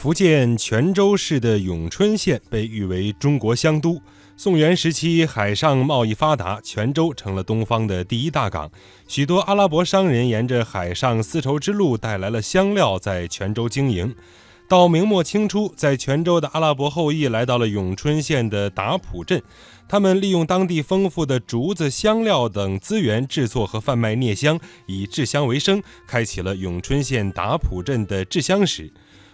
[0.00, 4.00] 福建泉州市的永春县被誉为中国香都。
[4.34, 8.70] 宋元时期，海上贸易发达，泉州成了东方的第一大港。
[9.06, 14.14] 许多阿拉伯商人沿着海上丝绸之路带来了香料，在泉州经营。
[14.66, 19.42] 到明末清初，在泉州的阿拉伯后裔来到了永春县的达普镇，
[19.86, 28.90] 他们利用当地丰富的竹子、香料等资源，制作和贩卖镍香，以制香为生，开启了永春县达普镇的制香史。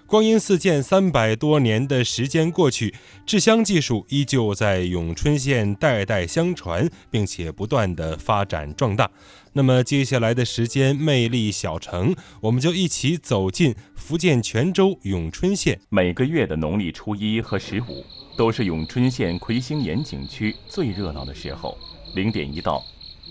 [0.07, 2.95] 光阴似箭，三百多年的时间过去，
[3.27, 9.11] 制香技术依旧在永春县代代相传，并且不断的发展壮大。
[9.55, 15.81] 那么接下来的时间，魅力小城，我们就一起走进福建泉州永春县。
[15.89, 18.05] 每个月的农历初一和十五，
[18.37, 21.77] 都是永春县魁星岩景区最热闹的时候。
[22.15, 22.81] 零点一到，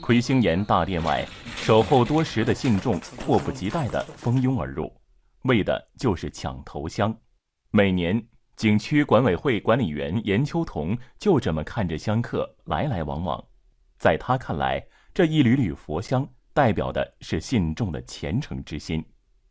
[0.02, 4.92] 魁星岩大殿外，守候多时的信众迫不及待地蜂拥而入。
[5.46, 7.16] 为的就是抢头香。
[7.72, 8.24] 每年，
[8.56, 13.44] 景区管委会管理员严秋彤就这么看着香客来来往往。
[13.98, 19.04] 在他看来，这一缕缕佛香代表的是信众的虔诚之心。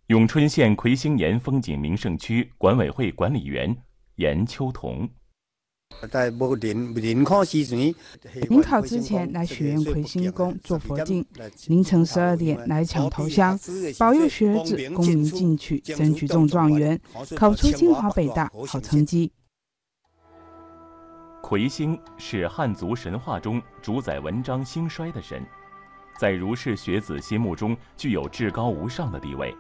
[0.09, 3.75] 永春县魁星岩风景名胜区管委会管理员
[4.17, 5.09] 严秋彤。
[6.11, 7.95] 在临考之前，
[8.49, 11.25] 临考之前来许愿魁星宫做佛经，
[11.69, 13.59] 凌晨十二点来抢头香，
[13.99, 17.01] 保佑学子功名进取，争取中状元，
[17.37, 19.33] 考出清华北大好成绩。
[21.43, 25.45] 魁星是汉族神话中主宰文章兴衰的神，
[26.19, 29.55] 在儒士学子心目中具有至高无上的地位。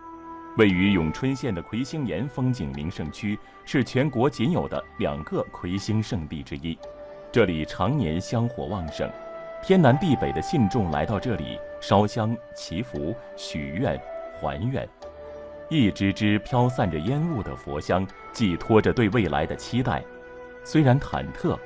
[0.56, 6.78] 位于永春县的魁星岩风景名胜区是全国仅有的两个魁星圣地之一，
[7.32, 9.10] 这里常年香火旺盛，
[9.64, 14.00] 天南地北的信众来到这里烧香祈福、许愿、
[14.38, 14.88] 还愿，
[15.68, 20.04] 一支支飘散着烟雾的佛香，寄托着对未来的期待，
[20.62, 21.58] 虽然忐忑，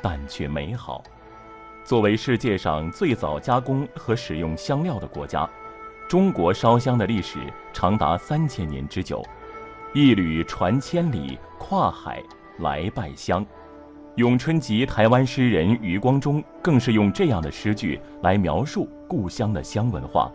[0.00, 1.02] 但却美好。
[1.82, 5.48] 作为世界上最早加工和使用香料的国家。
[6.08, 7.38] 中国烧香的历史
[7.70, 9.22] 长达三千年之久，
[9.92, 12.22] 一缕传千里，跨海
[12.60, 13.44] 来拜香。
[14.16, 20.32] 咏春集台湾诗人余光中更是用这样的诗句来描述故乡的香文化。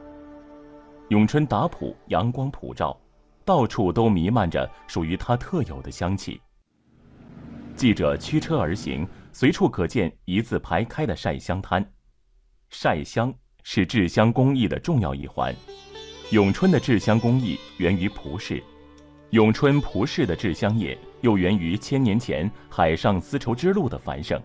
[1.10, 2.96] 咏春打浦阳光普照，
[3.44, 6.40] 到处都弥漫着属于它特有的香气。
[7.76, 11.84] 记者驱车而行，随处可见一字排开的晒香摊，
[12.70, 13.34] 晒香。
[13.64, 15.56] 是制香工艺的重要一环。
[16.30, 18.64] 永春的制香工艺源于蒲氏，
[19.32, 24.42] 永春蒲氏的制香业又源于千年前海上丝绸之路的繁盛。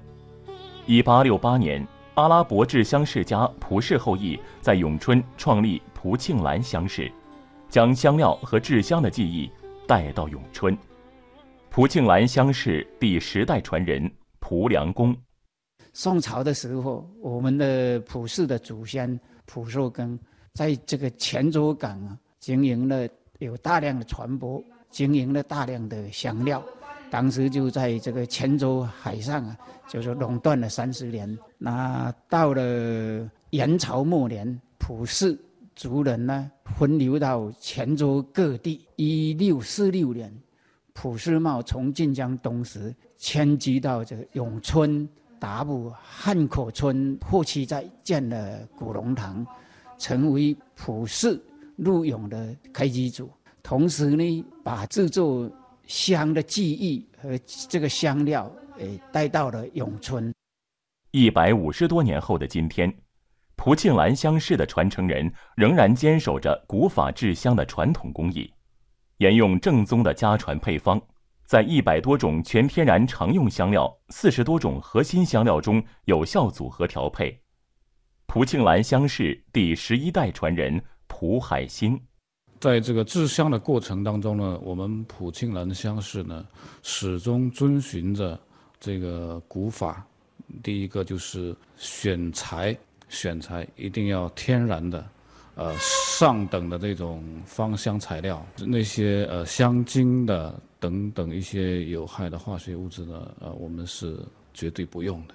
[0.87, 7.11] 一八六八年，阿拉伯制香世家蒲氏后裔在永春创立蒲庆兰香室，
[7.69, 9.51] 将香料和制香的技艺
[9.87, 10.77] 带到永春。
[11.71, 15.17] 蒲庆兰香室第十代传人蒲良公。
[15.99, 20.17] 宋朝的时候，我们的普氏的祖先普寿庚，
[20.55, 23.09] 在这个泉州港啊，经营了
[23.41, 26.65] 有大量的船舶，经营了大量的香料。
[27.11, 31.37] 当时就在这个泉州海上啊，就是垄断了三十年。
[31.59, 35.37] 那到了元朝末年，普氏
[35.75, 36.49] 族人呢，
[36.79, 38.87] 分流到泉州各地。
[38.95, 40.33] 一六四六年，
[40.93, 45.09] 普世茂从晋江东石迁居到这个永春。
[45.41, 49.47] 达布汉口村后期在建了古龙堂，
[49.99, 51.41] 成为普氏
[51.77, 53.31] 陆永的开基组。
[53.63, 55.51] 同时呢，把制作
[55.87, 60.33] 香的技艺和这个香料，诶，带到了永春。
[61.11, 62.93] 一百五十多年后的今天，
[63.57, 68.51] 蒲庆兰香室的传承人仍然坚守着古法制香的传统工艺，
[69.19, 71.01] 沿用正宗的家传配方。
[71.49, 77.41] 在一百多种全天然常用香料、四十多种核心香料中有效组合调配。
[78.27, 81.99] 蒲庆兰香室第十一代传人蒲海兴，
[82.61, 86.47] 在这个制香的过程当中呢，我们蒲庆兰香室呢
[86.83, 88.39] 始终遵循着
[88.79, 90.07] 这个古法。
[90.63, 92.77] 第一个就是选材，
[93.09, 95.03] 选材一定要天然的，
[95.59, 100.59] 呃，上等的这种芳香材料，那些呃香精的。
[100.81, 103.35] 等等一些有害的化学物质呢？
[103.41, 104.17] 呃，我们是
[104.55, 105.35] 绝对不用的。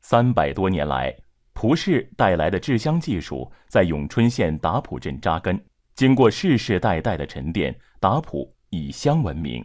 [0.00, 1.14] 三百多年来，
[1.52, 5.62] 蒲氏带来的制香技术在永春县达浦镇扎根，
[5.94, 9.62] 经过世世代代的沉淀，达浦以香闻名。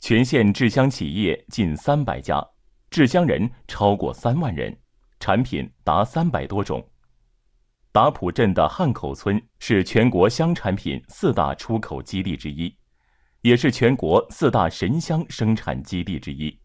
[0.00, 2.44] 全县制香企业近三百家，
[2.90, 4.76] 制香人超过三万人，
[5.20, 6.84] 产品达三百多种。
[7.92, 12.74] 达浦镇的汉口村是全国香产品四大出口基地之一。
[13.42, 16.58] 也是全国四大神香生产基地之一。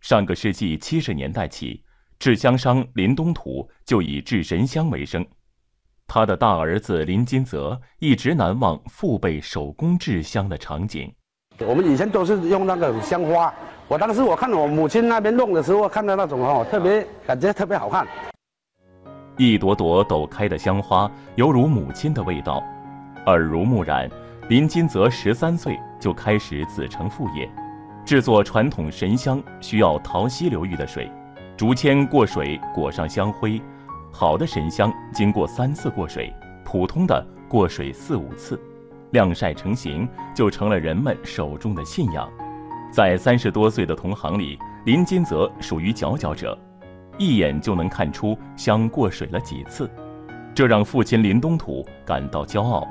[0.00, 1.82] 上个世纪七十年代起，
[2.20, 5.26] 制香商林东土就以制神香为生。
[6.06, 11.12] 他的大儿子林金泽一直难忘父辈手工制香的场景。
[11.58, 13.52] 我们以前都是用那个香花，
[13.88, 18.06] 我当时我看我母亲那边弄的时候，看到那种哦，特别感觉特别好看。
[19.36, 22.62] 一朵朵抖开的香花，犹如母亲的味道，
[23.26, 24.08] 耳濡目染。
[24.48, 27.50] 林金泽十三岁就开始子承父业，
[28.04, 31.10] 制作传统神香需要桃溪流域的水，
[31.56, 33.60] 竹签过水裹上香灰。
[34.12, 36.32] 好的神香经过三次过水，
[36.62, 38.60] 普通的过水四五次，
[39.10, 42.30] 晾晒成型就成了人们手中的信仰。
[42.92, 46.56] 在三十多岁的同行里，林金泽属于佼佼者，
[47.18, 49.88] 一眼就能看出香过水了几次，
[50.54, 52.86] 这让父亲林东土感到骄傲。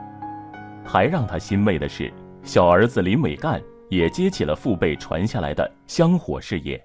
[0.86, 2.12] 还让他欣慰的是，
[2.44, 6.82] 小儿子林伟干也接起了父辈传下来的香火事业。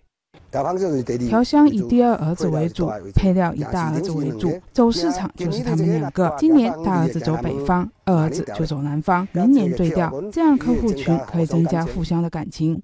[1.28, 6.34] 调香以第二儿子为主，配料以大儿子为主，走市场就是他们两个。
[6.38, 12.80] 今年大儿子走北方，二儿子就走南方，明年对调，这样客户群可以增加互相的感情。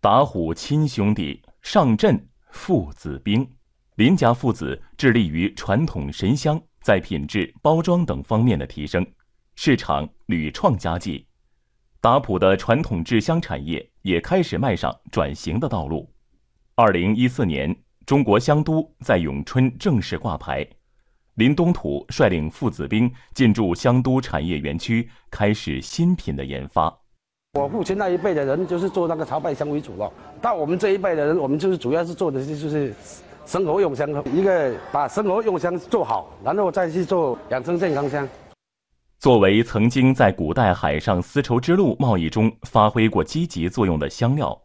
[0.00, 3.48] 打虎亲兄弟，上阵父子兵。
[4.00, 9.06] 林家父子致力于传统神香在品质、包装等方面的提升，
[9.56, 11.26] 市场屡创佳绩。
[12.00, 16.10] 打普的传统制香产业也开始迈上转型的道路。
[16.76, 17.76] 二零一四年，
[18.06, 20.66] 中国香都在永春正式挂牌，
[21.34, 26.90] 林东土率领父子兵进驻香都产业园区，开始新品的研发。
[27.52, 30.10] 我父亲那一辈的人就是做那个朝拜香为主了，
[30.40, 32.94] 到我们这一辈的人，我们就是主要是做的就是
[33.46, 38.28] 生活用香，一个把生活用香做好，然后再去做养生健康香。
[39.18, 44.58] 作为曾经在古代海上丝绸之路贸易中发挥过积极作用的香料。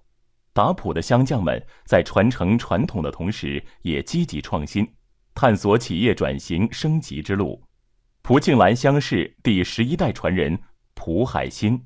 [0.53, 4.87] 达普的香匠们在传承传统的同时，也积极创新，
[5.33, 7.61] 探索企业转型升级之路。
[8.21, 10.57] 蒲庆兰香是第十一代传人
[10.93, 11.77] 蒲海新，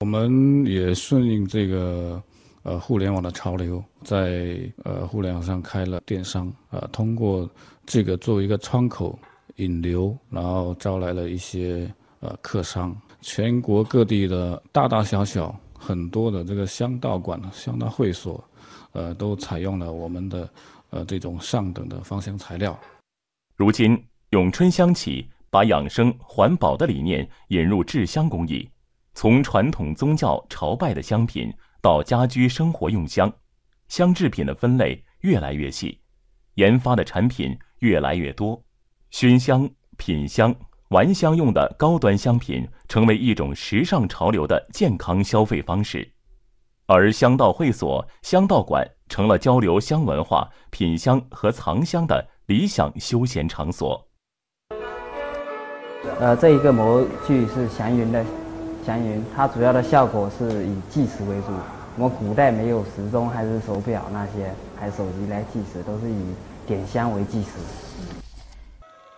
[0.00, 2.22] 我们也顺应这个
[2.66, 7.48] 呃互联网的潮流，在呃互联网上开了电商啊，通过
[7.86, 9.16] 这个作为一个窗口
[9.56, 15.54] 引流，然后招来了一些呃客商，全国各地的大大小小。
[15.78, 18.42] 很多的这个香道馆、香道会所，
[18.92, 20.50] 呃，都采用了我们的
[20.90, 22.76] 呃这种上等的芳香材料。
[23.54, 28.68] 如今，永春香企把养生环保的理念引入制香工艺，
[29.14, 31.52] 从传统宗教朝拜的香品
[31.86, 33.32] 到家居生活用香，
[33.86, 36.00] 香制品的分类越来越细，
[36.54, 38.60] 研发的产品越来越多，
[39.10, 40.52] 熏香、品香。
[40.88, 46.10] 玩香用的高端香品成为一种时尚潮流的健康消费方式，
[46.86, 54.08] 而香道会所、香道馆成了交流香文化、品香和藏香的理想休闲场所。
[56.18, 58.26] 呃，这一个模具是祥云的，
[58.84, 61.52] 祥云，它主要的效果是以计时为主。
[61.98, 66.34] 我们古代没有时钟，还是手表那些，还手机来计时，都是以
[66.66, 67.52] 点香为计时。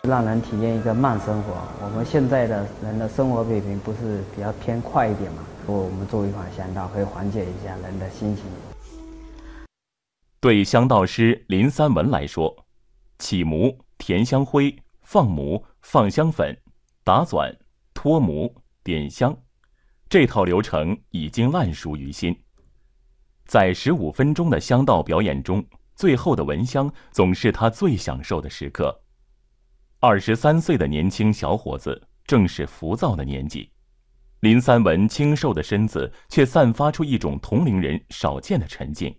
[0.03, 1.55] 让人体验一个慢生活。
[1.83, 5.43] 我们现在的人的生活水平不是比较偏快一点嘛？
[5.65, 8.45] 我们做一款香道，可以缓解一下人的心情。
[10.39, 12.65] 对香道师林三文来说，
[13.17, 16.57] 起模、填香灰、放模、放香粉、
[17.03, 17.53] 打转、
[17.93, 18.49] 脱模、
[18.85, 19.37] 点香，
[20.07, 22.33] 这套流程已经烂熟于心。
[23.49, 25.65] 在十五分钟的香道表演中，
[25.95, 28.95] 最后的闻香总是他最享受的时刻。
[29.99, 33.67] 二十三岁的年轻小伙子，正是浮躁的年纪。
[34.41, 39.11] 林三文清瘦的身子，却散发出一种同龄人少见的沉静。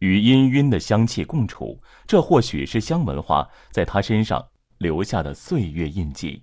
[0.00, 4.44] 与氤氲的香气共处，这或许是香文化在他身上
[4.78, 6.42] 留下的岁月印记。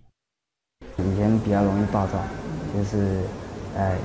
[0.98, 2.24] 以前比较容易暴躁，
[2.74, 3.26] 就是，
[3.76, 3.98] 呃，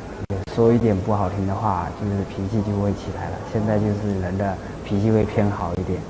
[0.55, 3.39] 说一点不好听的话，就是脾气就会起来了。
[3.53, 6.01] 现在就是人的脾气会偏好一点。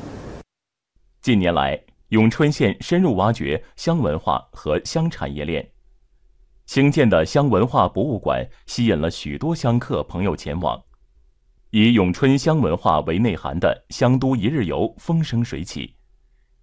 [1.20, 1.78] 近年来。
[2.10, 5.70] 永春县深入挖掘香文化和香产业链，
[6.64, 10.82] 兴建的香文化博物馆吸引了许多香客朋友前往。
[11.68, 15.94] 以永春香文化为内涵的香都一日游风生水起，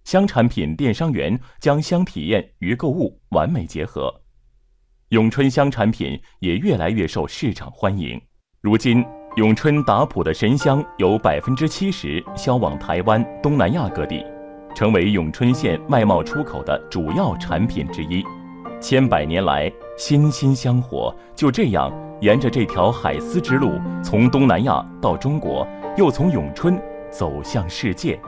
[0.02, 4.12] 香产品电商园将香体验与购物完美结合，
[5.10, 8.20] 永春香产品也越来越受市场欢迎。
[8.60, 9.04] 如今，
[9.36, 14.26] 永春达普的神香有百分之七十销往台湾、东南亚各地。
[14.74, 18.24] 成为永春县外贸出口的主要产品之一。
[18.80, 25.64] 千百年来，心心相火，就这样沿着这条海丝之路，从东南亚到中国，
[25.96, 26.76] 又从咏春
[27.12, 28.20] 走向世界。